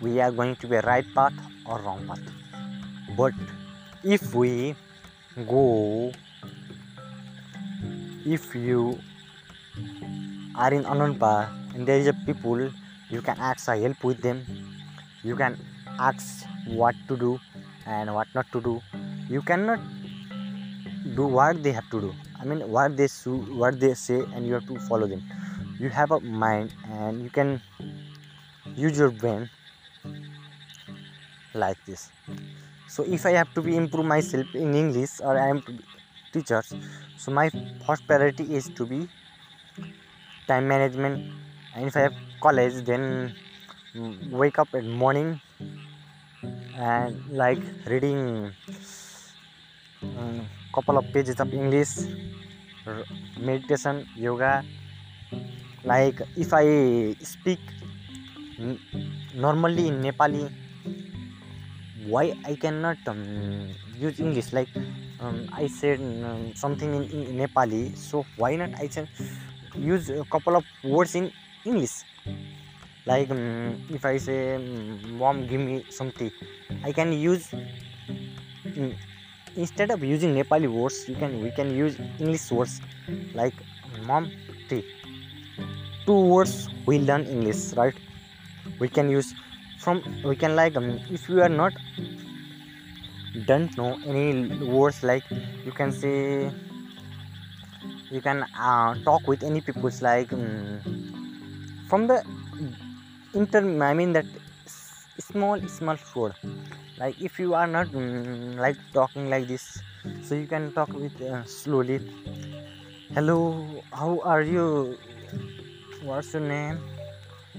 [0.00, 1.32] we are going to be right path
[1.66, 2.20] or wrong path.
[3.16, 3.34] But
[4.02, 4.74] if we
[5.48, 6.12] go
[8.24, 8.98] if you
[10.54, 12.70] are in unknown path and there is a people
[13.10, 14.44] you can ask help with them.
[15.22, 15.58] You can
[15.98, 17.40] ask what to do
[17.86, 18.80] and what not to do.
[19.30, 19.80] You cannot
[21.16, 22.14] do what they have to do.
[22.40, 25.22] I mean what they should what they say and you have to follow them.
[25.80, 27.60] You have a mind and you can
[28.76, 29.48] use your brain
[31.54, 32.10] like this.
[32.88, 35.62] So if i have to be improve myself in english or i am
[36.32, 36.74] teachers
[37.16, 37.50] so my
[37.86, 39.08] first priority is to be
[40.46, 41.32] time management.
[41.74, 43.34] And if i have college then
[44.30, 45.40] wake up in morning
[46.76, 48.52] and like reading
[50.02, 52.04] um, couple of pages of english
[53.40, 54.62] meditation yoga.
[55.84, 56.66] Like if i
[57.22, 57.60] speak
[59.34, 60.50] normally in nepali
[62.06, 64.52] why i cannot um, use english?
[64.52, 64.70] Like
[65.20, 69.08] um, i said um, something in, in nepali so why not i can
[69.78, 71.30] use a couple of words in
[71.64, 72.04] english
[73.06, 74.58] like um, if i say
[75.22, 76.32] mom give me some tea.
[76.84, 78.94] I can use um,
[79.54, 82.80] instead of using nepali words you can we can use english words.
[83.34, 83.54] Like
[84.06, 84.30] mom
[84.68, 84.84] tea.
[86.04, 87.94] Two words we learn english right?
[88.80, 89.34] We can use
[89.78, 91.72] from we can like um, if you are not
[93.46, 95.24] don't know any words like
[95.64, 96.50] you can say
[98.10, 100.80] you can uh, talk with any people like um,
[101.88, 102.24] from the
[103.40, 103.60] inter
[103.90, 104.26] I mean that
[105.28, 106.34] small small word
[107.00, 109.64] like if you are not mm, like talking like this
[110.22, 112.00] so you can talk with uh, slowly.
[113.14, 114.98] Hello how are you?
[116.02, 116.80] What's your name?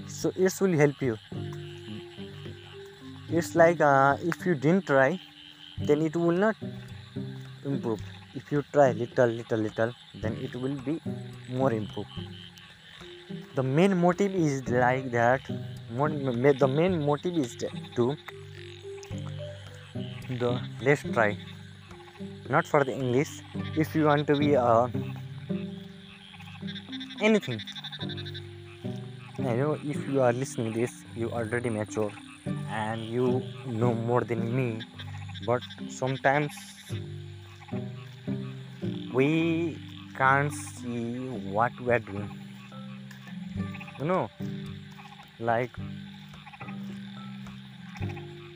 [0.08, 1.18] So it will help you.
[3.30, 5.20] It's like uh, if you didn't try
[5.80, 6.56] then it will not
[7.66, 8.02] improve.
[8.34, 11.00] If you try little little little then it will be
[11.50, 12.47] more improved
[13.56, 15.42] the main motive is like that.
[15.48, 17.56] The main motive is
[17.96, 18.16] to
[20.30, 21.38] the let's try.
[22.50, 23.42] Not for the english.
[23.76, 24.88] If you want to be uh,
[27.22, 27.62] anything.
[29.40, 32.12] I know if you are listening this you already mature
[32.70, 34.84] and you know more than me.
[35.46, 36.54] But sometimes
[39.14, 39.78] we
[40.18, 42.47] can't see what we are doing
[44.00, 44.30] you know
[45.39, 45.72] like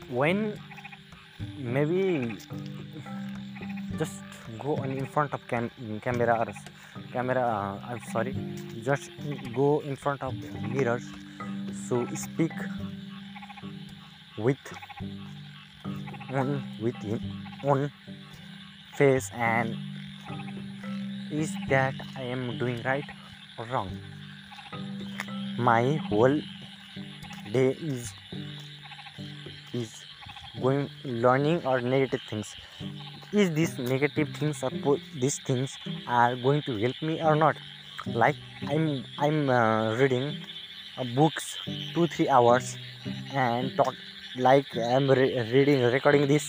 [0.08, 0.58] when
[1.58, 2.36] maybe
[3.98, 4.22] just
[4.58, 5.70] go on in front of cam
[6.02, 6.52] camera or
[7.12, 8.34] camera uh, i'm sorry
[8.82, 9.10] just
[9.54, 10.34] go in front of
[10.74, 11.06] mirrors
[11.88, 12.52] so speak
[14.38, 14.64] with
[16.32, 17.20] on with him
[17.64, 17.90] on
[18.94, 19.76] face and
[21.30, 23.04] is that i am doing right
[23.58, 23.90] or wrong
[25.56, 26.40] my whole
[27.50, 28.14] day is
[29.72, 30.04] is
[30.60, 32.56] going learning or negative things.
[33.32, 37.56] Is these negative things or these things are going to help me or not?
[38.14, 38.36] Like
[38.72, 40.26] i'm i'm uh, reading
[40.98, 41.46] uh, books
[41.94, 42.78] two three hours
[43.30, 43.94] and talk
[44.46, 46.46] like i'm re- reading recording this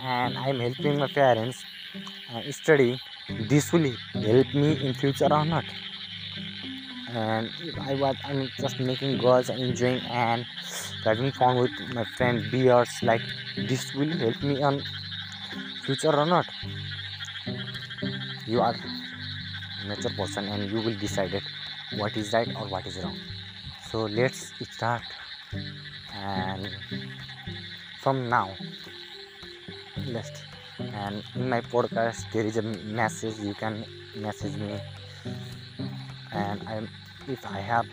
[0.00, 1.66] and i'm helping my parents
[2.28, 3.00] uh, study.
[3.38, 3.88] This will
[4.22, 5.64] help me in future or not
[7.16, 7.50] and
[7.90, 10.44] I was I'm just making girls and enjoying and
[11.04, 12.50] having fun with my friend.
[12.50, 13.24] Beers like
[13.56, 14.82] this will help me on
[15.86, 16.46] future or not.
[18.46, 18.74] You are
[19.88, 21.44] mature person and you will decide it
[21.90, 23.18] what is right or what is wrong.
[23.90, 25.02] So let's start.
[26.14, 26.68] And
[28.02, 28.56] from now
[30.06, 30.44] let's
[30.78, 33.38] and in my podcast there is a message.
[33.38, 34.78] You can message me.
[36.32, 36.88] And i'm
[37.28, 37.86] if I have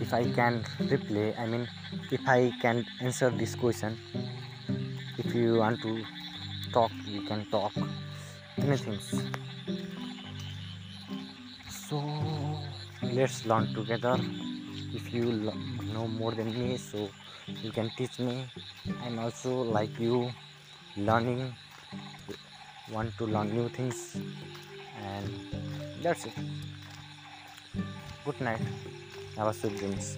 [0.00, 1.68] if I can reply I mean
[2.10, 3.98] if I can answer this question
[5.18, 6.04] if you want to
[6.72, 7.72] talk you can talk
[8.58, 8.98] anything
[11.88, 12.02] so
[13.14, 14.18] let's learn together.
[14.92, 15.52] If you
[15.92, 17.08] know more than me so
[17.62, 18.44] you can teach me.
[19.04, 20.32] I'm also like you
[20.96, 21.54] learning
[22.90, 24.16] want to learn new things.
[25.04, 25.30] And
[26.02, 26.32] that's it
[28.24, 28.60] Good night.
[29.36, 30.16] Have a sweet dreams.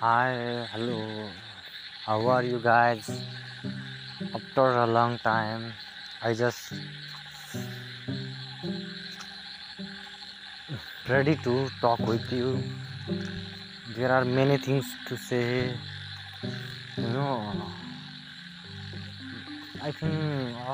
[0.00, 1.30] Hi, hello.
[2.04, 3.08] How are you guys?
[4.34, 5.72] After a long time,
[6.20, 6.74] I just
[11.08, 12.58] ready to talk with you.
[13.96, 15.72] There are many things to say
[17.14, 17.70] know
[19.82, 20.14] i think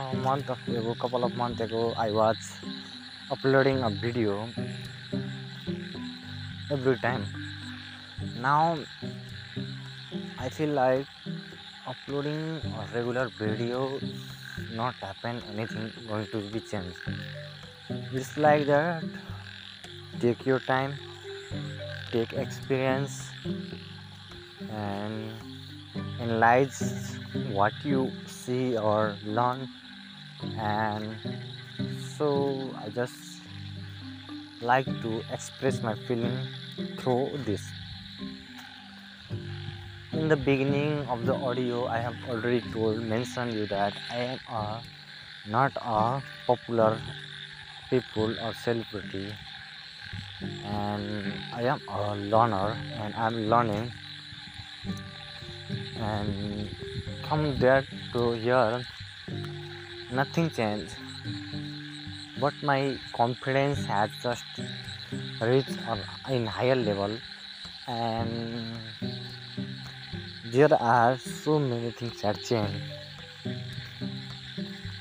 [0.00, 2.60] a month ago couple of months ago i was
[3.30, 4.52] uploading a video
[6.70, 7.26] every time.
[8.36, 8.84] Now
[10.38, 11.06] i feel like
[11.86, 14.00] uploading a regular video
[14.70, 16.98] not happen anything going to be changed.
[18.12, 19.02] It's like that.
[20.20, 20.98] Take your time
[22.12, 23.34] take experience
[24.68, 25.49] and
[26.20, 27.18] analyze
[27.52, 29.68] what you see or learn.
[30.58, 31.16] And
[32.16, 33.40] so i just
[34.62, 36.38] like to express my feeling
[36.98, 37.62] through this.
[40.12, 44.40] In the beginning of the audio i have already told mentioned you that i am
[44.48, 44.82] a
[45.56, 47.00] not a popular
[47.90, 49.32] people or celebrity.
[50.64, 53.90] And i am a learner and i'm learning
[56.00, 56.68] and
[57.28, 58.84] from there to here
[60.10, 60.96] nothing changed.
[62.38, 64.44] But my confidence has just
[65.40, 65.78] reached
[66.28, 67.18] in higher level
[67.86, 68.76] and
[70.44, 72.84] there are so many things that changed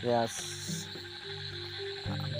[0.03, 0.87] yes.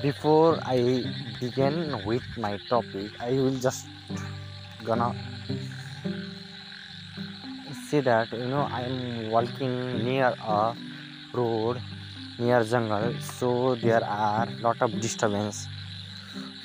[0.02, 1.04] Before i
[1.40, 3.88] begin with my topic i will just
[4.84, 5.14] gonna
[7.90, 9.76] see that you know i am walking
[10.06, 10.76] near a
[11.34, 11.82] road
[12.38, 15.68] near jungle so there are lot of disturbance.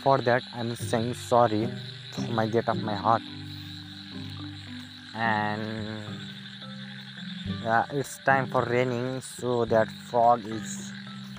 [0.03, 1.69] For that i'm saying sorry
[2.13, 3.23] from my depth of my heart.
[5.15, 6.03] And
[7.63, 10.93] yeah it's time for raining so that frog is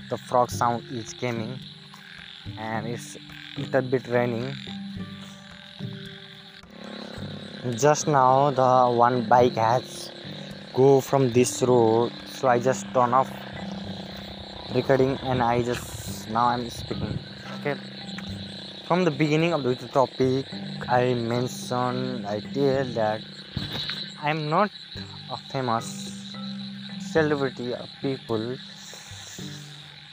[0.09, 1.59] the frog sound is coming.
[2.57, 3.17] And it's
[3.57, 4.55] little bit raining
[7.73, 10.11] just now the one bike has
[10.73, 13.31] go from this road so i just turn off
[14.75, 17.17] recording and i just now i'm speaking
[17.59, 17.75] okay?
[18.85, 20.45] From the beginning of the topic
[20.87, 23.21] i mentioned i tell that
[24.21, 24.69] i'm not
[25.31, 26.35] a famous
[26.99, 28.57] celebrity of people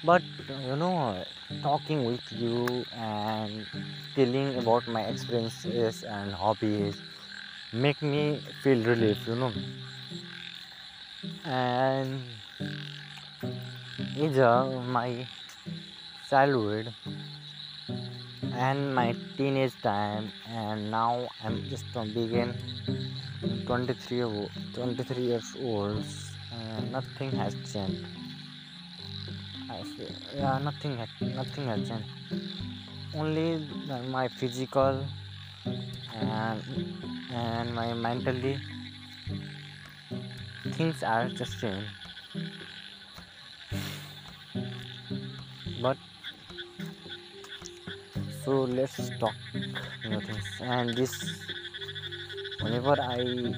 [0.04, 1.22] but you know
[1.62, 3.66] talking with you and
[4.14, 6.96] telling about my experiences and hobbies
[7.72, 9.52] make me feel relief you know.
[11.44, 12.40] And
[14.16, 14.64] is uh,
[14.96, 15.26] my
[16.28, 16.94] childhood
[18.52, 20.32] and my teenage time.
[20.46, 22.54] And now i'm just begin
[23.66, 24.24] 23
[24.74, 26.04] 23 years old.
[26.52, 28.06] And nothing has changed.
[29.70, 32.08] I feel, yeah nothing has nothing has changed.
[33.14, 33.58] Only
[34.16, 35.06] my physical
[35.66, 36.62] and
[37.32, 38.58] and my mentally
[40.76, 41.84] things are just same
[45.80, 45.96] but
[48.44, 49.34] so let's talk
[50.04, 50.46] new things.
[50.60, 51.12] And this
[52.60, 53.54] whenever i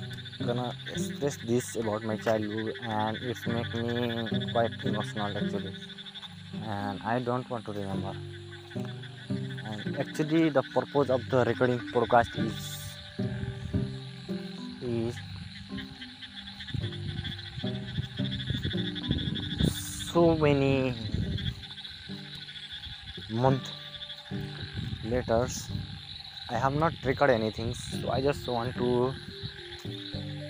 [0.46, 5.74] gonna express this about my childhood and it's make me quite emotional actually.
[6.62, 8.14] And i don't want to remember
[9.64, 12.64] and actually the purpose of the recording podcast is
[14.82, 15.14] is
[20.12, 20.94] so many
[23.30, 23.70] month
[25.04, 25.46] later
[26.50, 28.90] i have not recorded anything so i just want to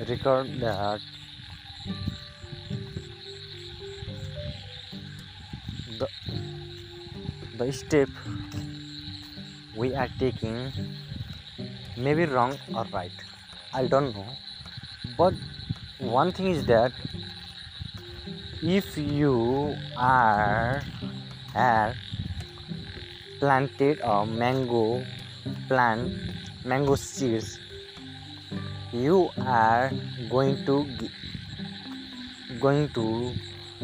[0.08, 1.00] record that.
[5.98, 6.08] The,
[7.56, 8.08] the step
[9.76, 10.72] we are taking
[11.96, 13.12] maybe wrong or right.
[13.72, 14.26] I don't know.
[15.16, 15.34] But
[15.98, 16.92] one thing is that
[18.62, 20.82] if you are
[21.54, 21.94] are
[23.40, 25.04] planted a mango
[25.68, 26.12] plant
[26.64, 27.58] mango seeds
[28.92, 29.90] you are
[30.30, 30.86] going to
[32.60, 33.34] going to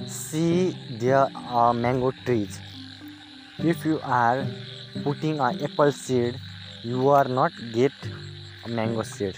[0.07, 0.77] see
[1.35, 2.61] are mango trees.
[3.59, 4.47] If you are
[5.05, 6.39] putting an apple seed
[6.83, 7.93] you are not get
[8.65, 9.37] a mango seed.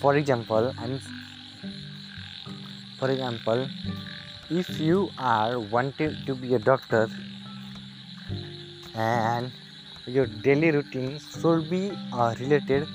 [0.00, 1.00] For example i'm
[2.98, 3.68] for example
[4.50, 7.08] if you are wanting to be a doctor
[8.94, 9.52] and
[10.06, 12.86] your daily routine should be uh, related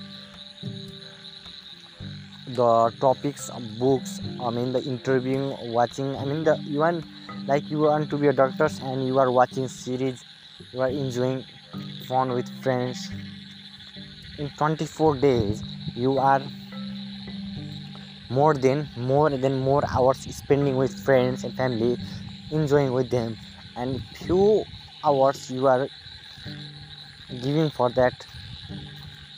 [2.47, 7.05] the topics of books i mean the interviewing watching i mean the you want
[7.47, 10.24] like you want to be a doctor and you are watching series
[10.74, 11.45] you are enjoying
[12.07, 13.09] fun with friends.
[14.39, 15.63] In 24 days
[15.95, 16.41] you are
[18.30, 21.97] more than more than more hours spending with friends and family
[22.51, 23.38] enjoying with them.
[23.76, 24.65] And few
[25.03, 25.89] hours you are
[27.41, 28.26] giving for that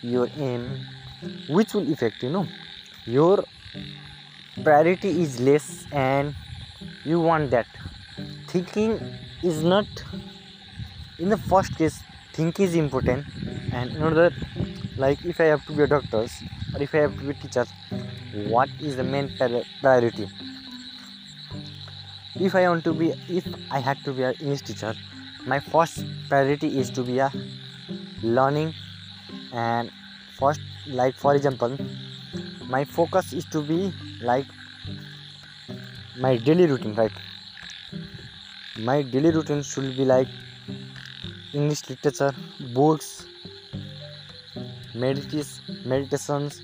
[0.01, 0.85] your aim
[1.47, 2.47] which will affect you know.
[3.05, 3.43] Your
[4.63, 6.35] priority is less and
[7.05, 7.67] you want that.
[8.47, 8.99] Thinking
[9.41, 9.87] is not
[11.19, 12.01] in the first case
[12.33, 13.25] thinking is important
[13.71, 14.29] and in order
[14.97, 16.21] like if i have to be a doctor
[16.73, 17.65] or if i have to be a teacher
[18.55, 19.29] what is the main
[19.81, 20.27] priority?
[22.35, 24.93] If i want to be if i had to be an english teacher
[25.45, 27.31] my first priority is to be a
[28.23, 28.73] learning
[29.51, 29.91] and
[30.39, 31.77] first like for example
[32.67, 34.45] my focus is to be like
[36.15, 37.11] my daily routine right?
[38.77, 40.27] My daily routine should be like
[41.53, 42.33] english literature
[42.73, 43.25] books
[44.95, 46.61] meditations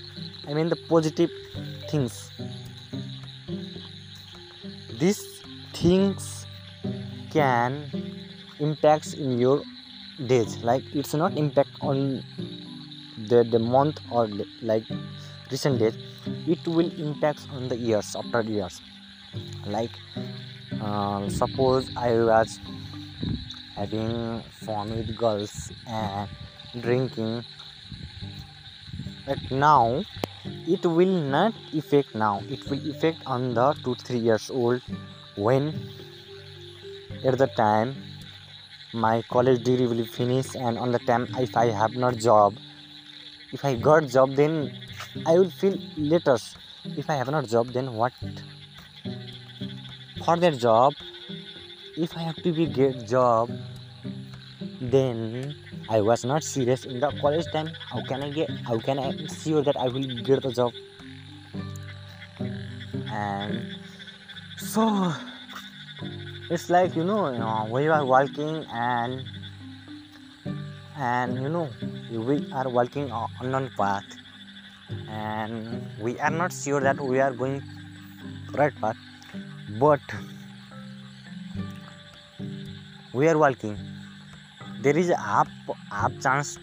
[0.48, 1.30] i mean the positive
[1.90, 2.30] things.
[4.98, 5.42] These
[5.72, 6.46] things
[7.32, 7.90] can
[8.60, 9.62] impacts in your
[10.26, 10.62] days.
[10.62, 12.22] Like it's not impact on
[13.16, 14.28] the the month or
[14.62, 14.84] like
[15.50, 15.96] recent days.
[16.46, 18.80] It will impact on the years after years.
[19.66, 19.90] Like
[20.80, 22.58] uh, suppose i was
[23.80, 26.28] having fun with girls and
[26.86, 27.44] drinking.
[29.26, 30.04] But now
[30.74, 32.42] it will not affect now.
[32.48, 34.82] It will affect on the 2 3 years old
[35.48, 35.72] when
[37.24, 37.96] at the time
[38.92, 42.56] my college degree will finish and on the time if i have not job
[43.58, 44.56] if i got job then
[45.26, 46.56] i will feel letters.
[47.02, 48.12] If i have not job then what?
[50.24, 50.94] For that job
[52.04, 53.50] if i have to be get job
[54.80, 55.54] then
[55.88, 57.68] i was not serious in the college time.
[57.90, 60.72] How can i get how can i sure that i will get the job?
[63.12, 63.76] And
[64.56, 65.12] so
[66.50, 69.24] it's like you know, you know we are walking and
[70.96, 71.68] and you know
[72.10, 74.04] we are walking on unknown path.
[75.08, 77.62] And we are not sure that we are going
[78.52, 78.96] right path.
[79.78, 80.00] But
[83.12, 83.76] we are walking.
[84.82, 85.48] There is a up
[85.90, 86.58] up chance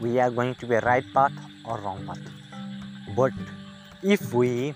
[0.00, 1.32] we are going to be right path
[1.64, 2.18] or wrong path.
[3.16, 3.32] But
[4.02, 4.74] if we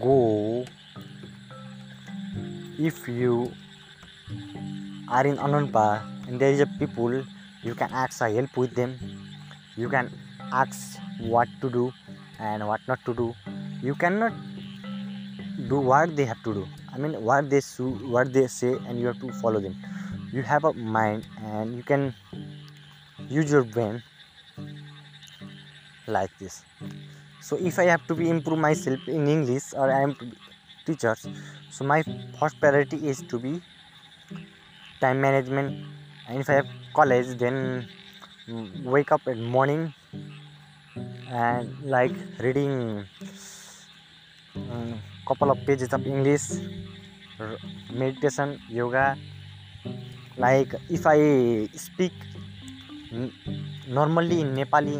[0.00, 0.64] go
[2.78, 3.52] if you
[5.08, 7.22] are in unknown path and there is a people
[7.62, 8.98] you can ask a help with them.
[9.76, 10.10] You can
[10.52, 11.92] ask what to do
[12.38, 13.34] and what not to do.
[13.82, 14.32] You cannot
[15.68, 16.66] do what they have to do.
[16.92, 17.60] I mean what they
[18.16, 19.76] what they say and you have to follow them
[20.36, 22.14] you have a mind and you can
[23.28, 24.02] use your brain
[26.06, 26.64] like this.
[27.40, 30.14] So if i have to be improve myself in english or i am
[30.86, 31.26] teachers
[31.70, 32.02] so my
[32.38, 33.62] first priority is to be
[35.00, 35.72] time management.
[36.26, 37.88] And if i have college then
[38.84, 39.94] wake up in morning
[41.28, 43.08] and like reading
[44.54, 46.46] um, couple of pages of english
[47.92, 49.16] meditation yoga
[50.36, 51.18] like if i
[51.76, 52.12] speak
[53.98, 54.96] normally in nepali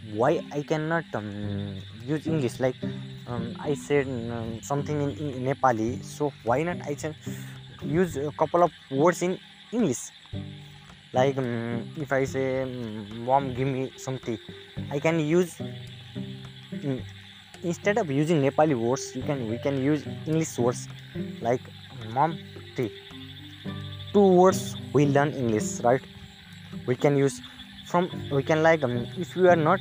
[0.00, 2.58] why i cannot um, use english?
[2.60, 2.76] Like
[3.26, 7.14] um, i said um, something in, in nepali so why not i can
[7.82, 9.38] use a couple of words in
[9.72, 10.10] english?
[11.12, 14.38] Like um, if i say um, mom give me some tea
[14.90, 15.60] i can use
[17.62, 20.82] instead of using nepali words you can we can use english words
[21.48, 21.64] like
[22.16, 22.32] mom
[22.76, 22.90] tea
[24.12, 26.04] two words we learn english right?
[26.86, 27.40] We can use
[27.86, 29.80] from we can like um, if you are not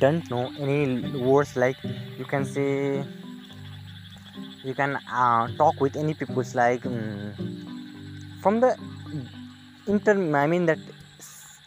[0.00, 0.98] don't know any
[1.30, 1.78] words like
[2.18, 3.04] you can say
[4.64, 7.32] you can uh, talk with any people's like um,
[8.42, 8.76] from the
[9.86, 10.78] inter i mean that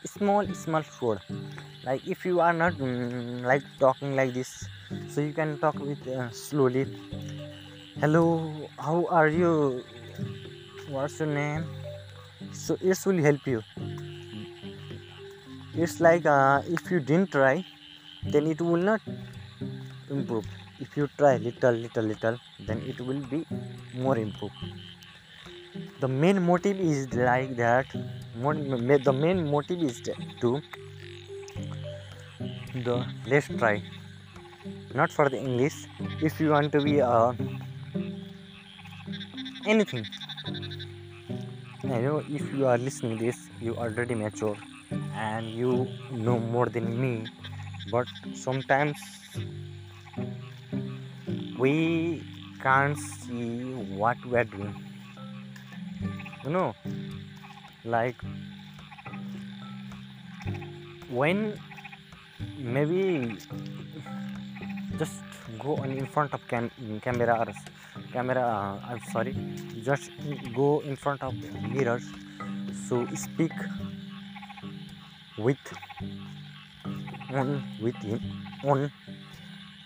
[0.06, 1.20] small small word.
[1.84, 4.70] Like if you are not um, like talking like this
[5.08, 6.86] so you can talk with uh, slowly.
[8.00, 9.84] Hello how are you
[10.90, 11.66] what's your name?
[12.52, 13.62] So it will help you.
[15.74, 17.66] It's like uh, if you didn't try
[18.24, 19.02] then it will not
[20.10, 20.46] improve.
[20.80, 22.38] If you try little little little
[22.68, 23.46] then it will be
[23.94, 24.56] more improved
[26.00, 27.86] the main motive is like that.
[27.92, 30.02] The main motive is
[30.42, 30.62] to
[32.74, 33.84] the let's try.
[34.94, 35.88] Not for the english.
[36.22, 37.34] If you want to be uh,
[39.66, 40.06] anything
[41.98, 44.58] know if you are listening this you already mature
[45.14, 47.26] and you know more than me
[47.92, 48.98] but sometimes
[51.58, 52.24] we
[52.62, 54.76] can't see what we are doing.
[56.44, 56.76] You know
[57.84, 58.16] like
[61.10, 61.60] when
[62.58, 63.38] maybe
[64.98, 65.24] just
[65.58, 66.72] go on in front of cam-
[67.02, 67.54] camera or
[68.14, 69.36] camera uh, i'm sorry
[69.84, 70.12] just
[70.56, 71.34] go in front of
[71.74, 72.08] mirrors
[72.88, 73.54] so speak
[75.38, 75.58] with
[77.34, 78.20] on with him
[78.64, 78.91] on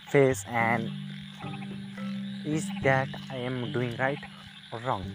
[0.09, 0.89] face and
[2.45, 4.19] is that I am doing right
[4.71, 5.05] or wrong.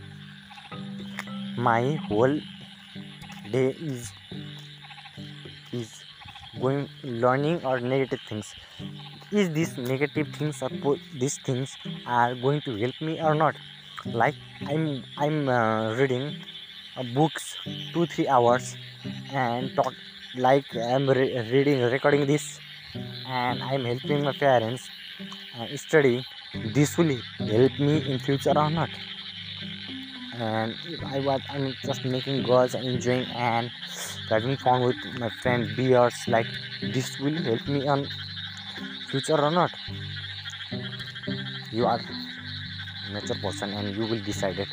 [1.56, 2.40] My whole
[3.52, 4.12] day is
[5.72, 6.02] is
[6.60, 8.54] going learning or negative things.
[9.30, 13.56] Is these negative things or these things are going to help me or not?
[14.12, 16.36] Like I'm I'm uh, reading
[16.96, 17.56] uh, books
[17.92, 18.76] two three hours
[19.30, 19.94] and talk
[20.34, 22.60] like I'm re- reading recording this
[23.24, 24.90] and I'm helping my parents
[25.54, 26.26] uh, study.
[26.54, 27.16] This will
[27.48, 28.90] help me in future or not?
[30.32, 33.70] And I was I'm just making goals and enjoying and
[34.28, 36.48] having fun with my friend beers like
[36.82, 38.08] this will help me on
[39.10, 39.70] future or not
[41.72, 42.00] you are
[43.12, 44.68] mature person and you will decide it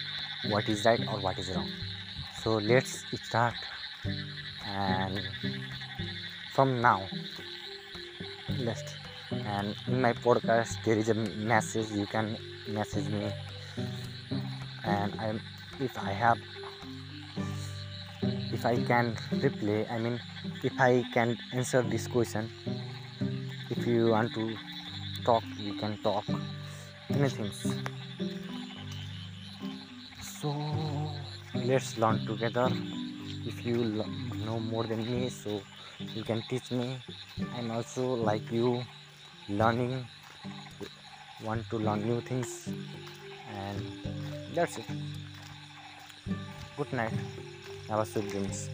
[0.50, 1.70] what is right or what is wrong.
[2.42, 3.56] So let's start.
[4.68, 5.22] And
[6.52, 7.08] from now
[8.60, 8.84] let's
[9.32, 11.92] and in my podcast there is a message.
[11.92, 12.38] You can
[12.68, 13.32] message me.
[14.84, 15.42] And I'm
[15.80, 16.38] if I have
[18.54, 20.20] if I can replay I mean
[20.64, 22.50] if I can answer this question
[23.70, 24.56] if you want to
[25.24, 26.24] talk you can talk.
[27.10, 27.52] Anything.
[30.22, 30.54] So
[31.56, 32.72] let's learn together.
[33.46, 34.04] If you
[34.46, 35.62] know more than me so
[36.14, 36.98] you can teach me.
[37.58, 38.84] I'm also like you
[39.50, 40.06] learning.
[41.44, 42.70] Want to learn new things.
[43.58, 43.82] And
[44.54, 44.86] that's it.
[46.78, 47.14] Good night.
[47.90, 48.70] Have a sweet dreams